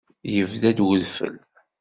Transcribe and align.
Yebda-d 0.33 0.79
wedfel. 0.85 1.35